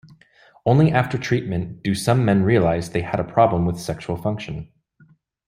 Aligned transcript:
Only 0.65 0.91
after 0.91 1.19
treatment 1.19 1.83
do 1.83 1.93
some 1.93 2.25
men 2.25 2.41
realize 2.41 2.89
they 2.89 3.01
had 3.03 3.19
a 3.19 3.23
problem 3.23 3.67
with 3.67 3.77
sexual 3.79 4.17
function. 4.17 4.71